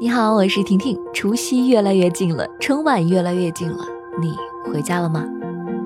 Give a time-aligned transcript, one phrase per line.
[0.00, 0.98] 你好，我是婷婷。
[1.12, 3.78] 除夕越来越近了，春晚越来越近了，
[4.20, 5.24] 你回家了吗？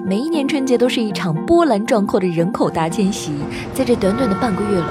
[0.03, 3.33] 每一年春节都是一场波澜壮阔的人口大迁徙，
[3.75, 4.87] 在这短短的半个月里，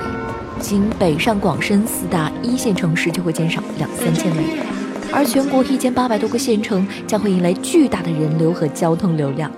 [0.59, 4.43] 仅北上广深四大一线城市就会减少两三千人，
[5.11, 9.51] 而全国一千八百多个县城将会迎来巨大的人流和交通流量。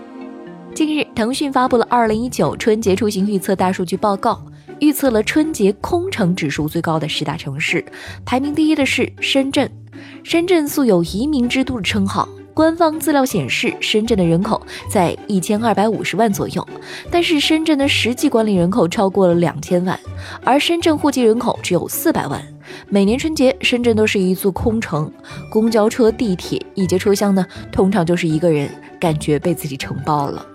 [0.73, 4.41] 近日，腾讯发布了二零一九春节出行预测大数据报告。
[4.79, 7.83] 预测了春节空城指数最高的十大城市，
[8.25, 9.69] 排名第一的是深圳。
[10.23, 16.65] 深圳素有移民之都的称号，官方资料显示，深圳的人口在一千二百五十万左右，
[17.11, 19.99] 但是深圳的实际管理人口超过了两千万，
[20.43, 22.41] 而深圳户籍人口只有四百万。
[22.87, 25.11] 每年春节，深圳都是一座空城，
[25.51, 30.45] 公交车、地铁一节车厢呢，通常就是一个人，感觉被自己承包了。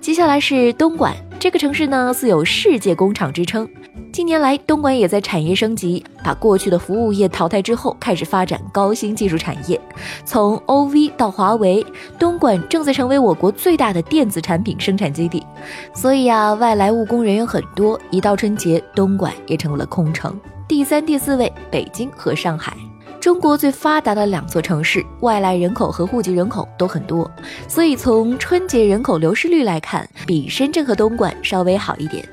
[0.00, 1.14] 接下来是东莞。
[1.40, 3.68] 这个城市呢，素有世界工厂之称。
[4.12, 9.80] 近年来，东莞也在产业升级，把过去的服务业淘汰之后，开始发展高新技术产业。
[10.24, 11.86] 从 OV 到华为，
[12.18, 15.46] 东莞正在成为我国最大的电子产品生产基地。
[15.94, 17.98] 所以啊，外来务工人员很多。
[18.10, 20.36] 一到春节，东莞也成为了空城。
[20.66, 22.76] 第三、第四位，北京和上海。
[23.20, 27.28] 中国最发达的两座城市，外来人口和户籍人口都很多，
[27.66, 32.24] 所以从春节人口流失率来看，比深圳和东莞稍微好一点。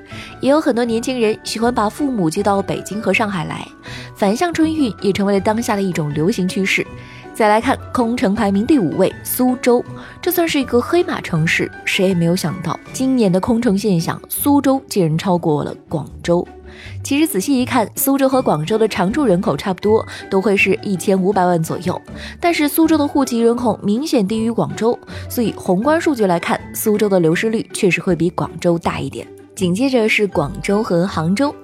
[0.42, 3.68] 也有很多年轻人喜欢把父母接到北京和上海来，
[4.16, 6.86] 反向春运也成为了当下的一种流行趋势。
[7.34, 9.84] 再来看空城排名第五位，苏州，
[10.22, 16.48] 这算是一个黑马城市，谁也没有想到，今年的空城现象，苏州竟然超过了广州。
[17.04, 22.02] 其实仔细一看，苏州和广州的常住人口差不多，都会是一千五百万左右。
[22.40, 24.98] 但是苏州的户籍人口明显低于广州，
[25.30, 29.28] 所以宏观数据来看，苏州的流失率确实会比广州大一点。
[29.56, 31.56] 紧接着是广州和杭州，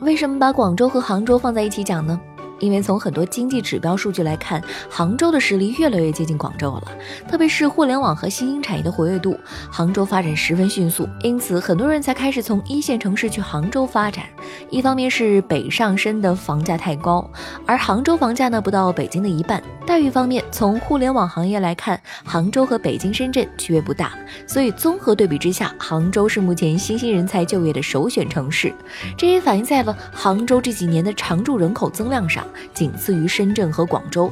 [0.00, 2.20] 为什么把广州和杭州放在一起讲呢？
[2.60, 6.92] 因为从很多经济指标数据来看，杭州的实力越来越接近广州了，
[7.28, 9.38] 特别是互联网和新兴产业的活跃度，
[9.70, 14.24] 杭州发展十分迅速，因此很多人才开始从一线城市去杭州发展。
[14.70, 17.30] 一方面是北上深的房价太高，
[17.66, 19.62] 而杭州房价呢不到北京的一半。
[19.86, 24.12] 待遇方面，从互联网行业来看，杭州和北京、深圳区别不大，
[24.46, 28.72] 所以综合对比之下，杭州是目前新兴人才就业的首选城市。
[29.16, 32.46] 这也反映在了杭州这几年的常住人口增量上。
[32.74, 34.30] 仅次于深圳和广州，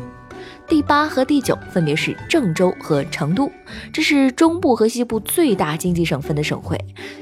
[0.68, 3.50] 第八和第九分别是郑州和成都，
[3.92, 6.78] 这是中部和西部最大经济省份的省会，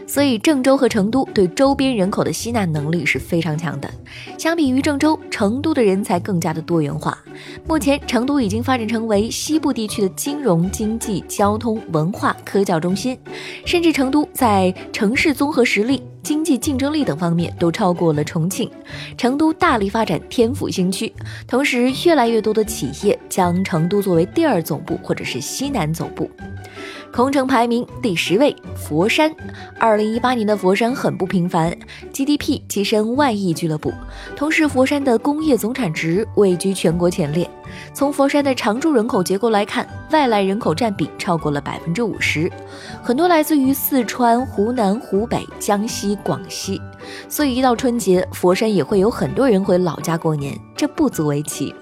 [0.06, 3.90] 所以郑州和成都对周边人口的吸纳能力是非常强的。
[4.38, 7.18] 相比于郑州，成都的人才更加的多元化。
[7.66, 13.18] 目前，成都已经发展成为西部地区的金融、经济、交通、文化、科教中心，
[13.64, 16.02] 甚至成都在城市综合实力。
[16.24, 18.68] 经济竞争力等方面都超过了重庆。
[19.16, 21.14] 成都大力发展天府新区，
[21.46, 26.28] 同时越来越多的企业将成都作为第二总部或者是西南总部。
[27.12, 29.32] 空城排名第十位，佛山。
[29.78, 31.72] 二零一八年的佛山很不平凡
[32.12, 33.92] ，GDP 跻身万亿俱乐部，
[34.34, 37.48] 同时佛山的工业总产值位居全国前列。
[37.92, 42.50] 从佛山的常住人口结构来看，外来人口占比超过了百分之五十，
[43.02, 46.80] 很多来自于四川、湖南、湖北、江西、广西，
[47.28, 51.74] 所以一到春节，佛山也会有很多人回老家过年，这不足为奇。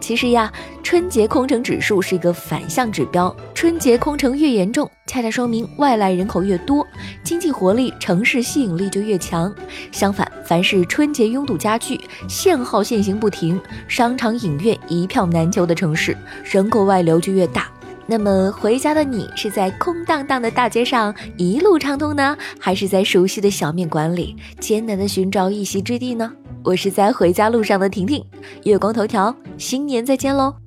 [0.00, 0.50] 其实呀，
[0.82, 6.84] 春节空城指数是一个反向指标，春节空城越严重，恰恰说明外来人口越多，
[7.22, 9.54] 经济活力、城市吸引力就越强。
[9.92, 17.68] 相反，凡是春节拥堵加剧、限号限行不停、商场影院一票难求的城市，人口外流就越大。
[18.06, 26.32] 那么，回家的你是在空荡荡的大街上一路畅通呢，还是在熟悉的小面馆里艰难的寻找一席之地呢？
[26.62, 28.22] 我是在回家路上的婷婷，
[28.64, 30.59] 月光头条，新年再见喽！